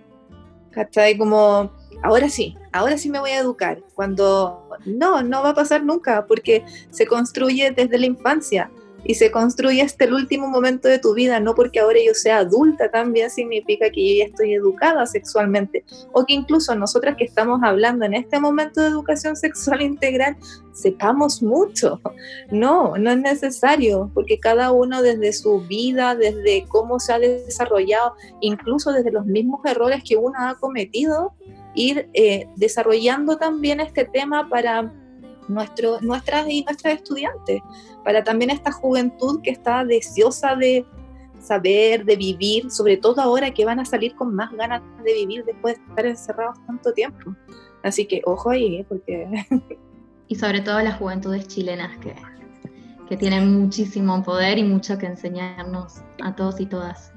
[0.72, 1.16] ¿Cachai?
[1.16, 1.70] Como,
[2.06, 6.24] ahora sí, ahora sí me voy a educar, cuando no, no va a pasar nunca,
[6.26, 8.70] porque se construye desde la infancia
[9.08, 12.38] y se construye hasta el último momento de tu vida, no porque ahora yo sea
[12.38, 17.60] adulta también significa que yo ya estoy educada sexualmente, o que incluso nosotras que estamos
[17.62, 20.36] hablando en este momento de educación sexual integral,
[20.72, 22.00] sepamos mucho.
[22.50, 28.14] No, no es necesario, porque cada uno desde su vida, desde cómo se ha desarrollado,
[28.40, 31.32] incluso desde los mismos errores que uno ha cometido,
[31.76, 34.92] ir eh, desarrollando también este tema para
[35.48, 37.60] nuestro, nuestras y nuestras estudiantes,
[38.04, 40.84] para también esta juventud que está deseosa de
[41.40, 45.44] saber, de vivir, sobre todo ahora que van a salir con más ganas de vivir
[45.44, 47.36] después de estar encerrados tanto tiempo.
[47.84, 48.86] Así que ojo ahí, ¿eh?
[48.88, 49.28] porque...
[50.28, 52.12] Y sobre todo las juventudes chilenas que,
[53.08, 57.12] que tienen muchísimo poder y mucho que enseñarnos a todos y todas.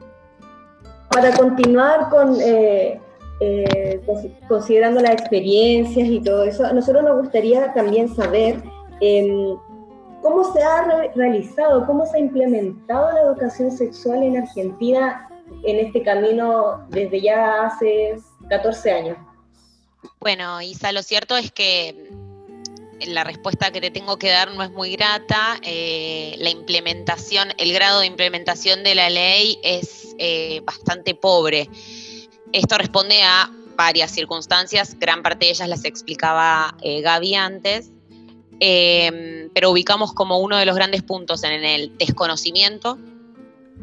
[1.10, 3.02] Para continuar con eh,
[3.40, 4.02] eh,
[4.48, 8.62] considerando las experiencias y todo eso, a nosotros nos gustaría también saber
[9.02, 9.56] em,
[10.22, 15.30] cómo se ha realizado, cómo se ha implementado la educación sexual en Argentina
[15.64, 18.18] en este camino desde ya hace
[18.50, 19.18] 14 años.
[20.20, 22.10] Bueno, Isa, lo cierto es que
[23.08, 25.60] la respuesta que te tengo que dar no es muy grata.
[25.64, 31.70] Eh, la implementación, el grado de implementación de la ley es eh, bastante pobre.
[32.52, 37.92] Esto responde a varias circunstancias, gran parte de ellas las explicaba eh, Gaby antes,
[38.60, 42.98] em, pero ubicamos como uno de los grandes puntos en el desconocimiento.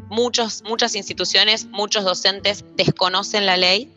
[0.09, 3.91] Muchos, muchas instituciones, muchos docentes desconocen la ley.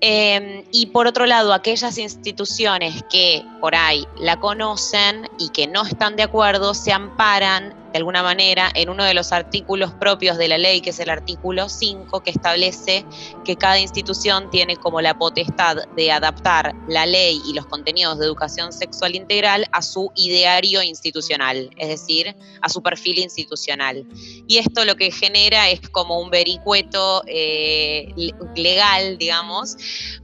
[0.00, 5.84] Em, y por otro lado, aquellas instituciones que por ahí la conocen y que no
[5.84, 10.48] están de acuerdo se amparan de alguna manera en uno de los artículos propios de
[10.48, 13.04] la ley, que es el artículo 5, que establece
[13.44, 18.26] que cada institución tiene como la potestad de adaptar la ley y los contenidos de
[18.26, 24.06] educación sexual integral a su ideario institucional, es decir, a su perfil institucional.
[24.46, 28.12] Y esto lo que genera es como un vericueto eh,
[28.54, 29.76] legal, digamos,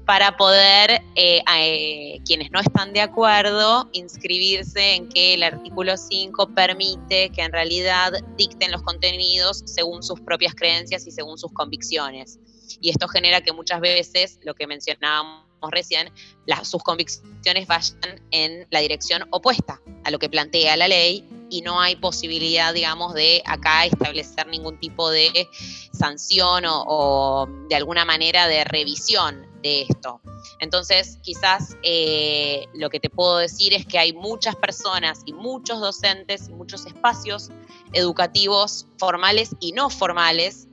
[0.04, 6.50] para poder, eh, eh, quienes no están de acuerdo, inscribirse en que el artículo 5
[6.54, 12.38] permite que en realidad dicten los contenidos según sus propias creencias y según sus convicciones.
[12.80, 16.12] Y esto genera que muchas veces, lo que mencionábamos recién,
[16.46, 21.62] las, sus convicciones vayan en la dirección opuesta a lo que plantea la ley y
[21.62, 25.48] no hay posibilidad, digamos, de acá establecer ningún tipo de
[25.92, 30.20] sanción o, de alguna manera de revisión de esto.
[30.58, 35.80] Entonces, quizás eh, lo que te puedo decir es que hay muchas personas y muchos
[35.80, 37.50] docentes y muchos espacios
[37.92, 40.68] educativos formales y no formales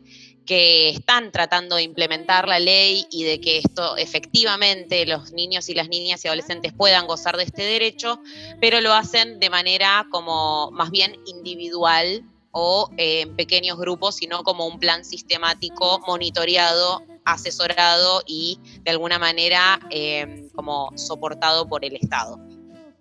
[0.52, 5.74] que están tratando de implementar la ley y de que esto efectivamente los niños y
[5.74, 8.20] las niñas y adolescentes puedan gozar de este derecho,
[8.60, 14.44] pero lo hacen de manera como más bien individual o eh, en pequeños grupos, sino
[14.44, 21.96] como un plan sistemático, monitoreado, asesorado y de alguna manera eh, como soportado por el
[21.96, 22.38] Estado.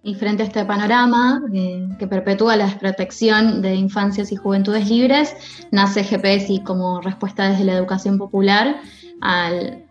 [0.03, 5.37] Y frente a este panorama eh, que perpetúa la desprotección de infancias y juventudes libres,
[5.73, 8.81] nace GPSI como respuesta desde la educación popular
[9.21, 9.85] al,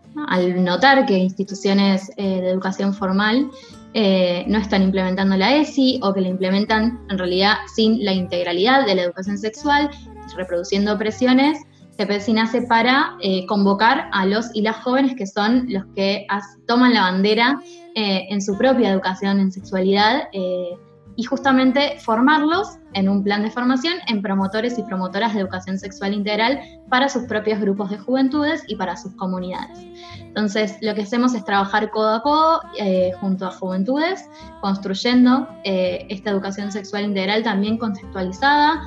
[0.64, 3.48] notar que instituciones eh, de educación formal
[3.94, 8.86] eh, no están implementando la ESI o que la implementan en realidad sin la integralidad
[8.86, 9.90] de la educación sexual,
[10.36, 11.58] reproduciendo presiones.
[12.04, 16.26] GPSI nace para convocar a los y las jóvenes que son los que
[16.66, 17.60] toman la bandera
[17.96, 20.76] eh, en su propia educación en sexualidad eh,
[21.16, 26.14] y justamente formarlos en un plan de formación en promotores y promotoras de educación sexual
[26.14, 29.76] integral para sus propios grupos de juventudes y para sus comunidades.
[30.20, 34.24] Entonces, lo que hacemos es trabajar codo a codo eh, junto a juventudes,
[34.60, 38.82] construyendo esta educación sexual integral también contextualizada.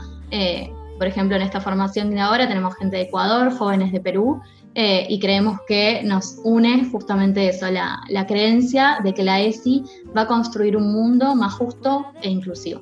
[0.98, 4.42] Por ejemplo, en esta formación de ahora tenemos gente de Ecuador, jóvenes de Perú,
[4.76, 9.84] eh, y creemos que nos une justamente eso, la, creencia de que la ESI
[10.18, 12.82] va a construir un mundo más justo e inclusivo.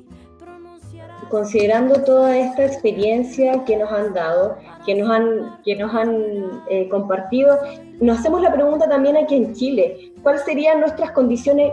[1.28, 6.88] Considerando toda esta experiencia que nos han dado, que nos han, que nos han eh,
[6.88, 7.58] compartido,
[8.00, 11.72] nos hacemos la pregunta también aquí en Chile, ¿cuáles serían nuestras condiciones,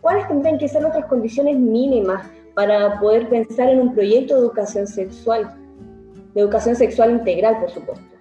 [0.00, 4.86] cuáles tendrían que ser nuestras condiciones mínimas para poder pensar en un proyecto de educación
[4.86, 5.54] sexual,
[6.40, 8.16] educación sexual integral, por supuesto?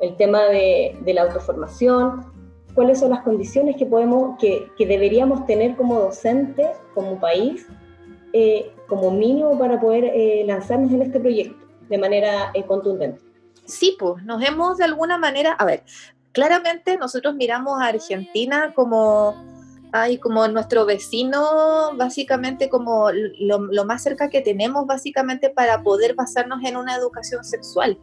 [0.00, 2.32] el tema de, la autoformación,
[2.74, 7.66] cuáles son las condiciones que, podemos, que, deberíamos tener como docentes, como país,
[8.32, 13.20] eh, como mínimo para poder eh, lanzarnos en este proyecto de manera eh, contundente.
[13.64, 15.82] Sí, pues nos hemos de alguna manera, a ver,
[16.32, 19.34] claramente nosotros miramos a Argentina como,
[19.92, 26.62] ay, como nuestro vecino, básicamente como lo, más cerca que tenemos, básicamente para poder basarnos
[26.64, 27.98] en una educación sexual.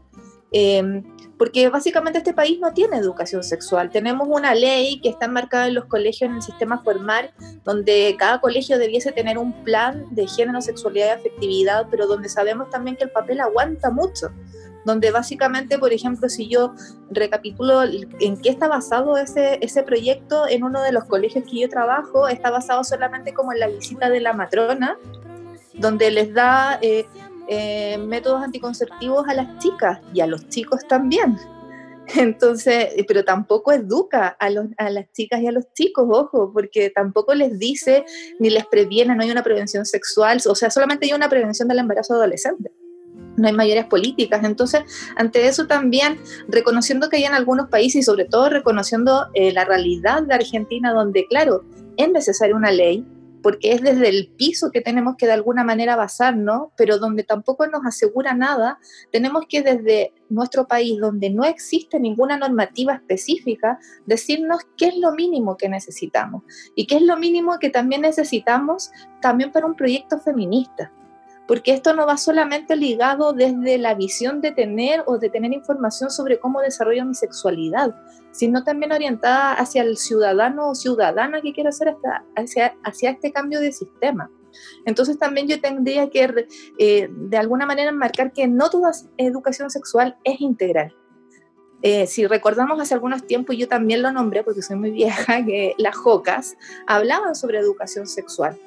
[0.51, 1.03] Em,
[1.37, 3.89] porque básicamente este país no tiene educación sexual.
[3.89, 7.31] Tenemos una ley que está enmarcada en los colegios en el sistema formal,
[7.63, 12.69] donde cada colegio debiese tener un plan de género, sexualidad y afectividad, pero donde sabemos
[12.69, 14.29] también que el papel aguanta mucho.
[14.85, 16.73] Donde básicamente, por ejemplo, si yo
[17.09, 21.69] recapitulo en qué está basado ese, ese proyecto en uno de los colegios que yo
[21.69, 24.97] trabajo, está basado solamente como en la visita de la matrona,
[25.73, 27.05] donde les da eh,
[27.47, 31.37] eh, métodos anticonceptivos a las chicas y a los chicos también.
[32.15, 34.45] Entonces, pero tampoco educa a,
[34.77, 38.05] a, las chicas y a los chicos, ojo, porque tampoco les dice
[38.39, 41.79] ni les previene, no hay una prevención sexual, o sea, solamente hay una prevención del
[41.79, 42.71] embarazo adolescente.
[43.37, 44.43] No hay mayores políticas.
[44.43, 44.83] Entonces,
[45.15, 49.65] ante eso también, reconociendo que hay en algunos países y sobre todo reconociendo eh, la
[49.65, 51.63] realidad de Argentina, donde, claro,
[51.97, 53.05] es necesaria una ley,
[53.43, 57.67] porque es desde el piso que tenemos que de alguna manera basarnos, pero donde tampoco
[57.67, 58.79] nos asegura nada,
[59.11, 65.11] tenemos que desde nuestro país, donde no existe ninguna normativa específica, decirnos qué es lo
[65.11, 66.43] mínimo que necesitamos
[66.75, 68.91] y qué es lo mínimo que también necesitamos
[69.21, 70.91] también para un proyecto feminista
[71.47, 76.09] porque esto no va solamente ligado desde la visión de tener o de tener información
[76.09, 77.95] sobre cómo desarrollo mi sexualidad,
[78.31, 81.95] sino también orientada hacia el ciudadano o ciudadana que quiere hacer
[82.35, 84.29] hacia, hacia este cambio de sistema.
[84.85, 90.15] Entonces también yo tendría que eh, de alguna manera marcar que no toda educación sexual
[90.23, 90.95] es integral.
[91.81, 95.73] Eh, si recordamos hace algunos tiempos, yo también lo nombré porque soy muy vieja, que
[95.77, 96.55] las JOCAS
[96.87, 98.57] hablaban sobre educación sexual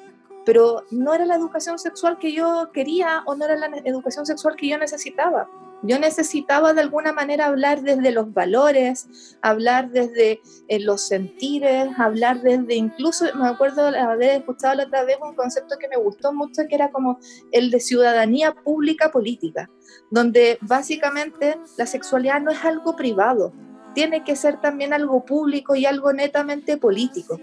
[0.47, 4.55] pero no era la educación sexual que yo quería o no era la educación sexual
[4.55, 5.49] que yo necesitaba.
[5.83, 9.09] Yo necesitaba de alguna manera hablar desde los valores,
[9.41, 15.17] hablar desde eh, los sentires, hablar desde incluso, me acuerdo haber escuchado la otra vez
[15.21, 17.19] un concepto que me gustó mucho, que era como
[17.51, 19.69] el de ciudadanía pública política,
[20.11, 23.51] donde básicamente la sexualidad no es algo privado,
[23.93, 27.37] tiene que ser también algo público y algo netamente político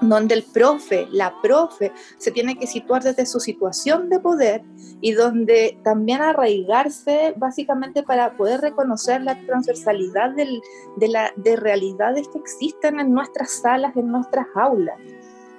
[0.00, 4.62] donde el profe, la profe, se tiene que situar desde su situación de poder
[5.00, 12.38] y donde también arraigarse básicamente para poder reconocer la transversalidad de, la, de realidades que
[12.38, 14.96] existen en nuestras salas, en nuestras aulas.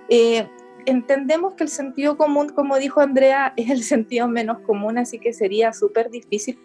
[0.09, 0.47] Eh,
[0.85, 5.33] entendemos que el sentido común, como dijo Andrea, es el sentido menos común, así que
[5.33, 6.59] sería súper difícil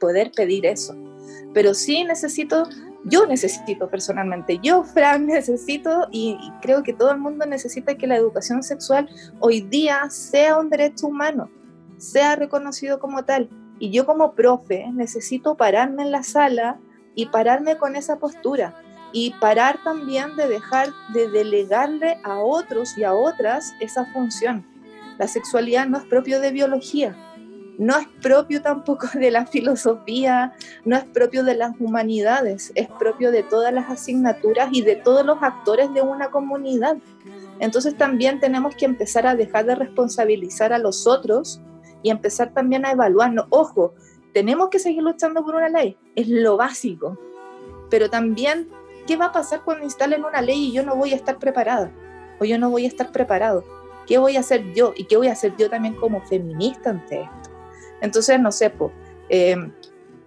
[0.00, 0.94] poder pedir eso.
[1.52, 2.68] Pero sí necesito
[3.04, 8.16] yo necesito personalmente, yo, Fran, necesito y, creo que todo el mundo necesita que la
[8.16, 9.08] educación sexual
[9.40, 11.50] hoy día sea un derecho humano,
[11.98, 13.48] sea reconocido como tal.
[13.78, 16.78] Y yo como profe necesito pararme en la sala
[17.14, 18.74] y pararme con esa postura
[19.12, 24.66] y parar también de dejar de delegarle a otros y a otras esa función.
[25.18, 27.16] La sexualidad no es propio de biología,
[27.78, 30.54] no es propio tampoco de la filosofía,
[30.84, 35.24] no es propio de las humanidades, es propio de todas las asignaturas y de todos
[35.24, 36.96] los actores de una comunidad.
[37.58, 41.60] Entonces también tenemos que empezar a dejar de responsabilizar a los otros
[42.02, 43.46] y empezar también a evaluarnos.
[43.50, 43.94] Ojo,
[44.32, 47.18] tenemos que seguir luchando por una ley, es lo básico,
[47.88, 48.68] pero también,
[49.06, 51.90] ¿qué va a pasar cuando instalen una ley y yo no voy a estar preparada?
[52.38, 53.64] O yo no voy a estar preparado.
[54.06, 54.92] ¿Qué voy a hacer yo?
[54.94, 57.45] ¿Y qué voy a hacer yo también como feminista ante esto?
[58.00, 58.92] Entonces, no sé, pues,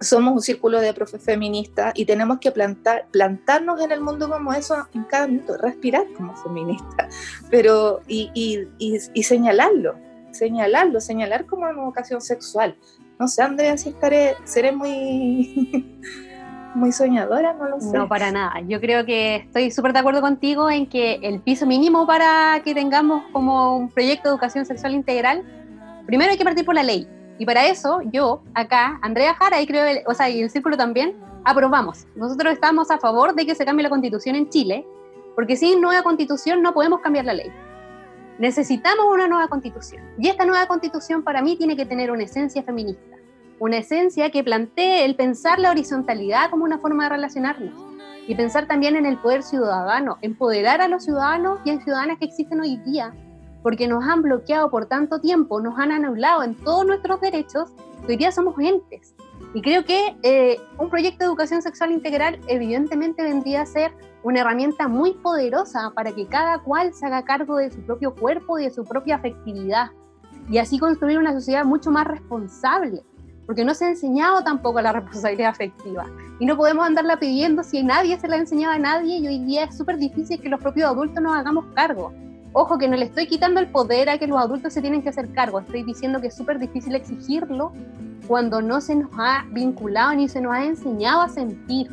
[0.00, 4.52] somos un círculo de profes feministas y tenemos que plantar, plantarnos en el mundo como
[4.52, 7.08] eso en cada minuto, respirar como feminista,
[7.50, 9.96] pero y, y, y, señalarlo,
[10.32, 12.76] señalarlo, señalar como una vocación sexual.
[13.18, 16.00] No sé, Andrea, si estaré, seré muy,
[16.74, 17.92] muy soñadora, no lo sé.
[17.92, 18.54] No, para nada.
[18.66, 22.74] Yo creo que estoy súper de acuerdo contigo en que el piso mínimo para que
[22.74, 25.44] tengamos como un proyecto de educación sexual integral,
[26.06, 27.06] primero hay que partir por la ley
[27.40, 32.06] y para eso, yo, acá, Andrea Jara, y creo, y el círculo también, aprobamos.
[32.14, 34.86] Nosotros estamos a favor de que se cambie la constitución en Chile,
[35.34, 37.50] porque sin nueva constitución no podemos cambiar la ley.
[38.38, 40.04] Necesitamos una nueva constitución.
[40.18, 43.16] Y esta nueva constitución para mí tiene que tener una esencia feminista,
[43.58, 47.72] una esencia que plantee el pensar la horizontalidad como una forma de relacionarnos
[48.28, 52.26] y pensar también en el poder ciudadano, empoderar a los ciudadanos y a ciudadanas que
[52.26, 53.14] existen hoy día
[53.62, 57.70] porque nos han bloqueado por tanto tiempo, nos han anulado en todos nuestros derechos,
[58.08, 59.14] hoy día somos gentes.
[59.52, 63.92] Y creo que eh, un proyecto de educación sexual integral evidentemente vendría a ser
[64.22, 68.58] una herramienta muy poderosa para que cada cual se haga cargo de su propio cuerpo
[68.58, 69.90] y de su propia afectividad.
[70.48, 73.02] Y así construir una sociedad mucho más responsable,
[73.46, 76.06] porque no se ha enseñado tampoco la responsabilidad afectiva.
[76.38, 79.38] Y no podemos andarla pidiendo si nadie se la ha enseñado a nadie y hoy
[79.40, 82.12] día es súper difícil que los propios adultos nos hagamos cargo.
[82.52, 85.10] Ojo que no le estoy quitando el poder a que los adultos se tienen que
[85.10, 87.72] hacer cargo, estoy diciendo que es súper difícil exigirlo
[88.26, 91.88] cuando no se nos ha vinculado ni se nos ha enseñado a sentir.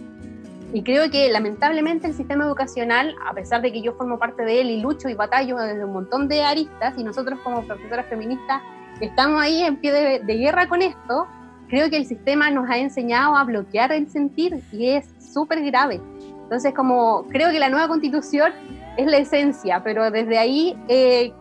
[0.74, 4.62] Y creo que lamentablemente el sistema educacional, a pesar de que yo formo parte de
[4.62, 8.62] él y lucho y batallo desde un montón de aristas, y nosotros como profesoras feministas
[9.00, 11.28] estamos ahí en pie de, de guerra con esto,
[11.70, 16.02] creo que el sistema nos ha enseñado a bloquear el sentir y es súper grave.
[16.48, 18.54] Entonces, como creo que la nueva constitución
[18.96, 21.34] es la esencia, pero desde ahí eh,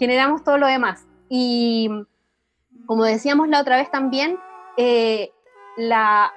[0.00, 1.06] generamos todo lo demás.
[1.28, 1.88] Y
[2.86, 4.36] como decíamos la otra vez también,
[4.76, 5.30] eh,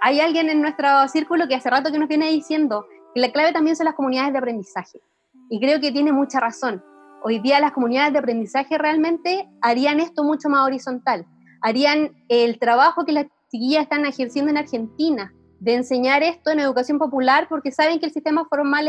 [0.01, 2.85] hay alguien en nuestro círculo que hace rato que nos viene diciendo
[3.15, 5.01] que la clave también son las comunidades de aprendizaje.
[5.49, 6.83] Y creo que tiene mucha razón.
[7.23, 11.25] Hoy día las comunidades de aprendizaje realmente harían esto mucho más horizontal.
[11.61, 16.99] Harían el trabajo que las chiquillas están ejerciendo en Argentina, de enseñar esto en educación
[16.99, 18.87] popular, porque saben que el sistema formal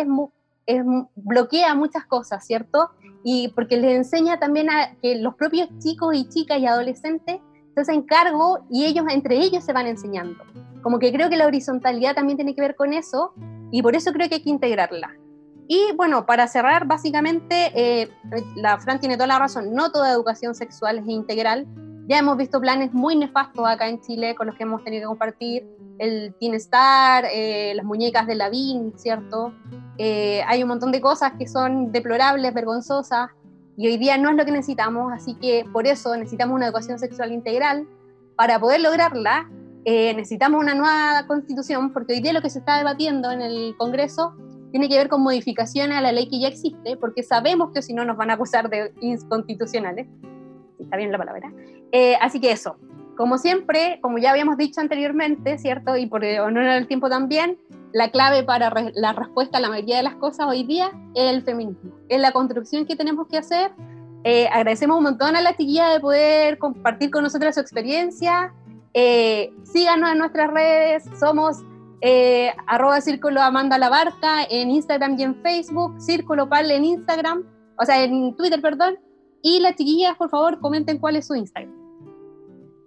[0.66, 0.82] es
[1.14, 2.90] bloquea muchas cosas, ¿cierto?
[3.22, 7.40] Y porque les enseña también a que los propios chicos y chicas y adolescentes
[7.74, 10.42] se hacen cargo y ellos entre ellos se van enseñando.
[10.82, 13.34] Como que creo que la horizontalidad también tiene que ver con eso
[13.70, 15.10] y por eso creo que hay que integrarla.
[15.68, 18.08] Y bueno, para cerrar, básicamente, eh,
[18.54, 21.66] la Fran tiene toda la razón, no toda educación sexual es integral.
[22.08, 25.06] Ya hemos visto planes muy nefastos acá en Chile con los que hemos tenido que
[25.08, 25.66] compartir,
[25.98, 29.52] el Teen Star, eh, las muñecas de la BIN, ¿cierto?
[29.98, 33.30] Eh, hay un montón de cosas que son deplorables, vergonzosas,
[33.76, 36.98] y hoy día no es lo que necesitamos, así que por eso necesitamos una educación
[36.98, 37.86] sexual integral.
[38.34, 39.50] Para poder lograrla,
[39.84, 43.74] eh, necesitamos una nueva constitución, porque hoy día lo que se está debatiendo en el
[43.76, 44.34] Congreso
[44.70, 47.94] tiene que ver con modificaciones a la ley que ya existe, porque sabemos que si
[47.94, 50.06] no nos van a acusar de inconstitucionales.
[50.78, 51.52] Está bien la palabra.
[51.92, 52.76] Eh, así que eso,
[53.16, 55.96] como siempre, como ya habíamos dicho anteriormente, ¿cierto?
[55.96, 57.58] Y por honor al tiempo también,
[57.92, 61.42] la clave para la respuesta a la mayoría de las cosas hoy día es el
[61.42, 61.92] feminismo.
[62.08, 63.72] Es la construcción que tenemos que hacer.
[64.24, 68.52] Eh, agradecemos un montón a la chiquilla de poder compartir con nosotros su experiencia.
[68.92, 71.04] Eh, síganos en nuestras redes.
[71.18, 71.58] Somos
[72.02, 73.78] eh, arroba círculo Amanda
[74.50, 75.94] en Instagram y en Facebook.
[76.00, 77.44] Círculo Pal en Instagram.
[77.78, 78.98] O sea, en Twitter, perdón.
[79.42, 81.85] Y las chiquillas, por favor, comenten cuál es su Instagram.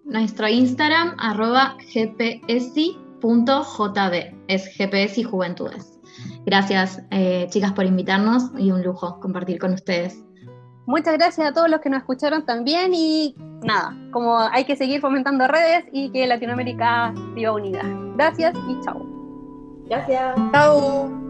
[0.09, 3.23] Nuestro Instagram, arroba gpsi.jb,
[4.47, 5.99] es GPS y Juventudes.
[6.45, 10.23] Gracias, eh, chicas, por invitarnos y un lujo compartir con ustedes.
[10.87, 14.99] Muchas gracias a todos los que nos escucharon también y nada, como hay que seguir
[14.99, 17.83] fomentando redes y que Latinoamérica viva unida.
[18.15, 19.05] Gracias y chao.
[19.85, 20.35] Gracias.
[20.51, 21.28] Chao.